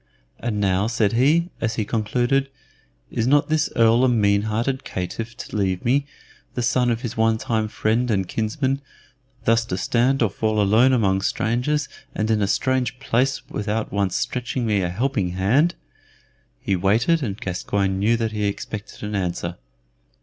[0.39, 2.49] "And now," said he, as he concluded,
[3.11, 6.07] "is not this Earl a mean hearted caitiff to leave me,
[6.55, 8.81] the son of his one time friend and kinsman,
[9.45, 13.91] thus to stand or to fall alone among strangers and in a strange place without
[13.91, 15.75] once stretching me a helping hand?"
[16.59, 19.57] He waited, and Gascoyne knew that he expected an answer.